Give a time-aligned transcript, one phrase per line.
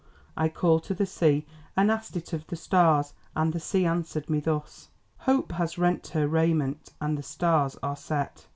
[0.35, 1.45] I called to the sea,
[1.77, 4.89] and asked it of the stars, and the sea answered me thus:
[5.19, 8.47] "'Hope has rent her raiment, and the stars are set.